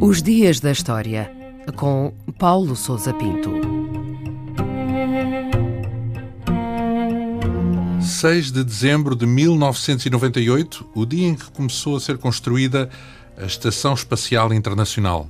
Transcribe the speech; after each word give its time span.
Os 0.00 0.22
Dias 0.22 0.60
da 0.60 0.70
História, 0.72 1.32
com 1.76 2.12
Paulo 2.38 2.76
Souza 2.76 3.14
Pinto. 3.14 3.50
6 8.00 8.52
de 8.52 8.62
dezembro 8.62 9.16
de 9.16 9.26
1998, 9.26 10.90
o 10.94 11.06
dia 11.06 11.26
em 11.26 11.34
que 11.34 11.50
começou 11.50 11.96
a 11.96 12.00
ser 12.00 12.18
construída 12.18 12.90
a 13.36 13.44
Estação 13.44 13.94
Espacial 13.94 14.52
Internacional. 14.52 15.28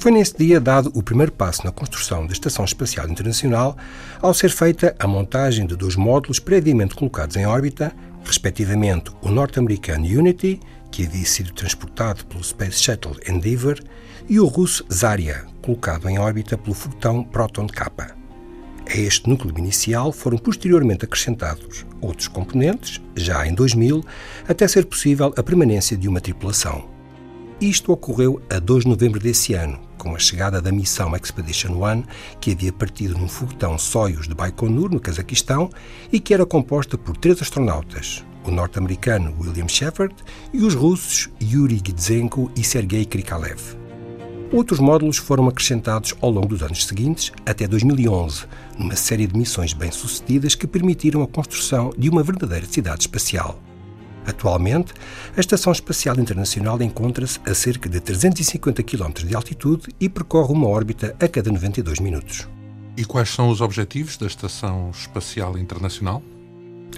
Foi 0.00 0.10
nesse 0.10 0.34
dia 0.34 0.58
dado 0.58 0.90
o 0.94 1.02
primeiro 1.02 1.30
passo 1.30 1.62
na 1.62 1.70
construção 1.70 2.26
da 2.26 2.32
Estação 2.32 2.64
Espacial 2.64 3.06
Internacional, 3.06 3.76
ao 4.22 4.32
ser 4.32 4.48
feita 4.48 4.96
a 4.98 5.06
montagem 5.06 5.66
de 5.66 5.76
dois 5.76 5.94
módulos 5.94 6.38
previamente 6.38 6.94
colocados 6.94 7.36
em 7.36 7.44
órbita, 7.44 7.92
respectivamente 8.24 9.10
o 9.20 9.28
norte-americano 9.28 10.06
Unity, 10.06 10.58
que 10.90 11.04
havia 11.04 11.26
sido 11.26 11.52
transportado 11.52 12.24
pelo 12.24 12.42
Space 12.42 12.82
Shuttle 12.82 13.18
Endeavour, 13.28 13.78
e 14.26 14.40
o 14.40 14.46
russo 14.46 14.86
Zarya, 14.90 15.44
colocado 15.60 16.08
em 16.08 16.18
órbita 16.18 16.56
pelo 16.56 16.74
foguetão 16.74 17.22
Proton 17.22 17.66
K. 17.66 18.16
A 18.88 18.96
este 18.96 19.28
núcleo 19.28 19.54
inicial 19.58 20.12
foram 20.12 20.38
posteriormente 20.38 21.04
acrescentados 21.04 21.84
outros 22.00 22.26
componentes, 22.26 23.02
já 23.14 23.46
em 23.46 23.52
2000, 23.52 24.02
até 24.48 24.66
ser 24.66 24.86
possível 24.86 25.34
a 25.36 25.42
permanência 25.42 25.94
de 25.94 26.08
uma 26.08 26.22
tripulação. 26.22 26.99
Isto 27.60 27.92
ocorreu 27.92 28.40
a 28.48 28.58
2 28.58 28.84
de 28.84 28.88
novembro 28.88 29.20
desse 29.20 29.52
ano, 29.52 29.78
com 29.98 30.14
a 30.14 30.18
chegada 30.18 30.62
da 30.62 30.72
missão 30.72 31.14
Expedition 31.14 31.78
One, 31.78 32.06
que 32.40 32.52
havia 32.52 32.72
partido 32.72 33.18
num 33.18 33.28
foguetão 33.28 33.76
Soyuz 33.76 34.26
de 34.26 34.34
Baikonur, 34.34 34.90
no 34.90 34.98
Cazaquistão, 34.98 35.68
e 36.10 36.18
que 36.18 36.32
era 36.32 36.46
composta 36.46 36.96
por 36.96 37.18
três 37.18 37.42
astronautas, 37.42 38.24
o 38.46 38.50
norte-americano 38.50 39.36
William 39.38 39.68
Shepard 39.68 40.14
e 40.54 40.62
os 40.62 40.74
russos 40.74 41.28
Yuri 41.42 41.82
Gidzenko 41.84 42.50
e 42.56 42.64
Sergei 42.64 43.04
Krikalev. 43.04 43.60
Outros 44.50 44.80
módulos 44.80 45.18
foram 45.18 45.46
acrescentados 45.46 46.14
ao 46.22 46.30
longo 46.30 46.48
dos 46.48 46.62
anos 46.62 46.86
seguintes, 46.86 47.30
até 47.44 47.68
2011, 47.68 48.46
numa 48.78 48.96
série 48.96 49.26
de 49.26 49.36
missões 49.36 49.74
bem-sucedidas 49.74 50.54
que 50.54 50.66
permitiram 50.66 51.22
a 51.22 51.28
construção 51.28 51.92
de 51.96 52.08
uma 52.08 52.22
verdadeira 52.22 52.66
cidade 52.66 53.02
espacial. 53.02 53.60
Atualmente, 54.26 54.92
a 55.36 55.40
Estação 55.40 55.72
Espacial 55.72 56.18
Internacional 56.18 56.80
encontra-se 56.82 57.40
a 57.46 57.54
cerca 57.54 57.88
de 57.88 58.00
350 58.00 58.82
km 58.82 59.12
de 59.26 59.34
altitude 59.34 59.88
e 59.98 60.08
percorre 60.08 60.52
uma 60.52 60.68
órbita 60.68 61.16
a 61.18 61.26
cada 61.26 61.50
92 61.50 62.00
minutos. 62.00 62.48
E 62.96 63.04
quais 63.04 63.30
são 63.30 63.48
os 63.48 63.60
objetivos 63.60 64.16
da 64.16 64.26
Estação 64.26 64.90
Espacial 64.90 65.56
Internacional? 65.56 66.22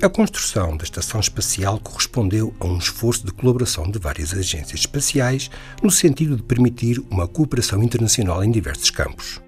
A 0.00 0.08
construção 0.08 0.76
da 0.76 0.82
Estação 0.82 1.20
Espacial 1.20 1.78
correspondeu 1.78 2.52
a 2.58 2.66
um 2.66 2.78
esforço 2.78 3.24
de 3.24 3.32
colaboração 3.32 3.88
de 3.88 3.98
várias 3.98 4.32
agências 4.34 4.80
espaciais 4.80 5.48
no 5.80 5.90
sentido 5.90 6.36
de 6.36 6.42
permitir 6.42 7.00
uma 7.08 7.28
cooperação 7.28 7.82
internacional 7.82 8.42
em 8.42 8.50
diversos 8.50 8.90
campos. 8.90 9.40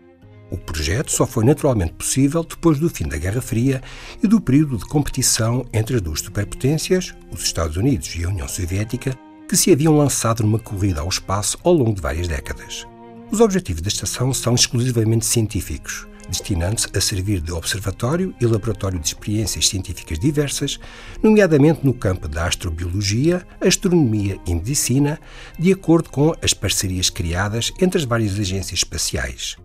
O 0.55 0.56
projeto 0.56 1.10
só 1.10 1.27
foi 1.27 1.44
naturalmente 1.44 1.94
possível 1.94 2.44
depois 2.44 2.78
do 2.78 2.88
fim 2.88 3.08
da 3.08 3.19
Guerra 3.19 3.42
Fria 3.42 3.83
e 4.22 4.28
do 4.28 4.41
período 4.41 4.78
de 4.78 4.84
competição 4.84 5.66
entre 5.72 5.97
as 5.97 6.00
duas 6.00 6.20
superpotências, 6.20 7.12
os 7.33 7.42
Estados 7.42 7.77
Unidos 7.77 8.14
e 8.14 8.22
a 8.22 8.28
União 8.28 8.47
Soviética, 8.47 9.19
que 9.48 9.56
se 9.56 9.72
haviam 9.72 9.98
lançado 9.98 10.44
numa 10.44 10.60
corrida 10.60 11.00
ao 11.00 11.08
espaço 11.08 11.58
ao 11.64 11.72
longo 11.72 11.92
de 11.92 12.00
várias 12.00 12.28
décadas. 12.28 12.86
Os 13.32 13.41
objetivos 13.41 13.82
da 13.82 13.88
estação 13.88 14.32
são 14.32 14.55
exclusivamente 14.55 15.27
científicos, 15.27 16.06
destinando-se 16.28 16.86
a 16.97 17.00
servir 17.00 17.41
de 17.41 17.50
observatório 17.50 18.32
e 18.41 18.47
laboratório 18.47 19.00
de 19.00 19.08
experiências 19.08 19.66
científicas 19.66 20.20
diversas, 20.20 20.78
nomeadamente 21.20 21.84
no 21.84 21.92
campo 21.92 22.28
da 22.28 22.47
astrobiologia, 22.47 23.44
astronomia 23.60 24.38
e 24.47 24.55
medicina, 24.55 25.19
de 25.58 25.72
acordo 25.72 26.10
com 26.10 26.32
as 26.41 26.55
parcerias 26.55 27.10
criadas 27.10 27.72
entre 27.81 27.98
as 27.98 28.04
várias 28.04 28.38
agências 28.38 28.78
espaciais. 28.78 29.56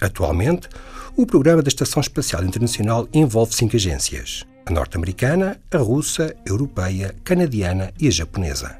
Atualmente, 0.00 0.68
o 1.16 1.26
programa 1.26 1.62
da 1.62 1.68
Estação 1.68 2.00
Espacial 2.00 2.44
Internacional 2.44 3.08
envolve 3.12 3.54
cinco 3.54 3.76
agências: 3.76 4.44
a 4.64 4.70
norte-americana, 4.70 5.60
a 5.70 5.78
russa, 5.78 6.34
a 6.46 6.48
europeia, 6.48 7.14
canadiana 7.22 7.92
e 8.00 8.08
a 8.08 8.10
japonesa. 8.10 8.78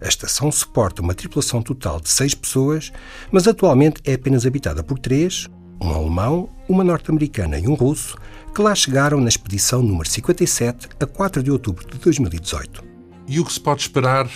A 0.00 0.08
estação 0.08 0.50
suporta 0.50 1.02
uma 1.02 1.14
tripulação 1.14 1.60
total 1.60 2.00
de 2.00 2.08
seis 2.08 2.34
pessoas, 2.34 2.92
mas 3.32 3.46
atualmente 3.48 4.00
é 4.04 4.14
apenas 4.14 4.46
habitada 4.46 4.82
por 4.82 4.98
três: 4.98 5.48
um 5.80 5.90
alemão, 5.90 6.48
uma 6.68 6.84
norte-americana 6.84 7.58
e 7.58 7.66
um 7.66 7.74
russo, 7.74 8.16
que 8.54 8.62
lá 8.62 8.74
chegaram 8.74 9.20
na 9.20 9.28
expedição 9.28 9.82
número 9.82 10.08
57 10.08 10.88
a 11.00 11.06
4 11.06 11.42
de 11.42 11.50
outubro 11.50 11.86
de 11.86 11.98
2018. 11.98 12.84
E 13.26 13.38
o 13.38 13.44
que 13.44 13.52
se 13.52 13.60
pode 13.60 13.82
esperar 13.82 14.28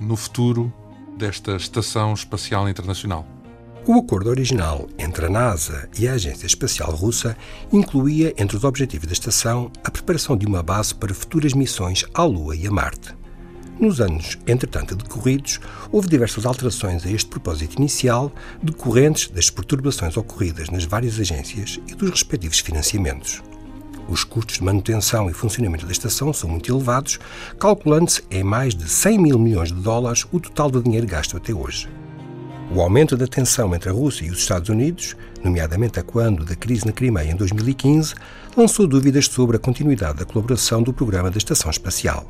no 0.00 0.16
futuro 0.16 0.72
desta 1.18 1.56
Estação 1.56 2.14
Espacial 2.14 2.68
Internacional? 2.68 3.33
O 3.86 3.98
acordo 3.98 4.30
original 4.30 4.88
entre 4.98 5.26
a 5.26 5.28
NASA 5.28 5.90
e 5.98 6.08
a 6.08 6.14
Agência 6.14 6.46
Espacial 6.46 6.90
Russa 6.90 7.36
incluía, 7.70 8.32
entre 8.38 8.56
os 8.56 8.64
objetivos 8.64 9.06
da 9.06 9.12
estação, 9.12 9.70
a 9.84 9.90
preparação 9.90 10.38
de 10.38 10.46
uma 10.46 10.62
base 10.62 10.94
para 10.94 11.12
futuras 11.12 11.52
missões 11.52 12.02
à 12.14 12.24
Lua 12.24 12.56
e 12.56 12.66
a 12.66 12.70
Marte. 12.70 13.14
Nos 13.78 14.00
anos, 14.00 14.38
entretanto, 14.46 14.96
decorridos, 14.96 15.60
houve 15.92 16.08
diversas 16.08 16.46
alterações 16.46 17.04
a 17.04 17.10
este 17.10 17.28
propósito 17.28 17.76
inicial, 17.76 18.32
decorrentes 18.62 19.28
das 19.28 19.50
perturbações 19.50 20.16
ocorridas 20.16 20.70
nas 20.70 20.86
várias 20.86 21.20
agências 21.20 21.78
e 21.86 21.94
dos 21.94 22.08
respectivos 22.08 22.60
financiamentos. 22.60 23.42
Os 24.08 24.24
custos 24.24 24.56
de 24.56 24.64
manutenção 24.64 25.28
e 25.28 25.34
funcionamento 25.34 25.84
da 25.84 25.92
estação 25.92 26.32
são 26.32 26.48
muito 26.48 26.72
elevados, 26.72 27.18
calculando-se 27.58 28.22
em 28.30 28.42
mais 28.42 28.74
de 28.74 28.88
100 28.88 29.18
mil 29.18 29.38
milhões 29.38 29.68
de 29.68 29.80
dólares 29.80 30.24
o 30.32 30.40
total 30.40 30.70
de 30.70 30.80
dinheiro 30.80 31.06
gasto 31.06 31.36
até 31.36 31.52
hoje. 31.52 31.86
O 32.72 32.80
aumento 32.80 33.16
da 33.16 33.26
tensão 33.26 33.74
entre 33.74 33.88
a 33.88 33.92
Rússia 33.92 34.24
e 34.24 34.30
os 34.30 34.38
Estados 34.38 34.68
Unidos, 34.68 35.14
nomeadamente 35.44 36.00
a 36.00 36.02
quando 36.02 36.44
da 36.44 36.56
crise 36.56 36.86
na 36.86 36.92
Crimeia 36.92 37.30
em 37.30 37.36
2015, 37.36 38.14
lançou 38.56 38.86
dúvidas 38.86 39.26
sobre 39.26 39.56
a 39.56 39.60
continuidade 39.60 40.18
da 40.18 40.24
colaboração 40.24 40.82
do 40.82 40.92
programa 40.92 41.30
da 41.30 41.38
Estação 41.38 41.70
Espacial. 41.70 42.28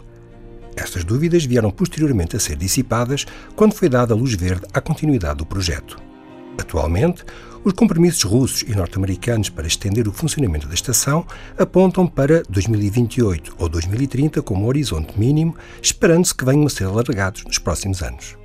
Estas 0.76 1.04
dúvidas 1.04 1.44
vieram 1.44 1.70
posteriormente 1.70 2.36
a 2.36 2.40
ser 2.40 2.56
dissipadas 2.56 3.24
quando 3.54 3.74
foi 3.74 3.88
dada 3.88 4.12
a 4.12 4.16
luz 4.16 4.34
verde 4.34 4.66
à 4.74 4.80
continuidade 4.80 5.38
do 5.38 5.46
projeto. 5.46 5.96
Atualmente, 6.58 7.24
os 7.64 7.72
compromissos 7.72 8.24
russos 8.24 8.62
e 8.62 8.74
norte-americanos 8.74 9.48
para 9.48 9.66
estender 9.66 10.06
o 10.06 10.12
funcionamento 10.12 10.66
da 10.66 10.74
estação 10.74 11.24
apontam 11.56 12.06
para 12.06 12.42
2028 12.50 13.54
ou 13.58 13.68
2030 13.68 14.42
como 14.42 14.66
horizonte 14.66 15.18
mínimo, 15.18 15.56
esperando-se 15.80 16.34
que 16.34 16.44
venham 16.44 16.66
a 16.66 16.70
ser 16.70 16.84
alargados 16.84 17.44
nos 17.44 17.58
próximos 17.58 18.02
anos. 18.02 18.43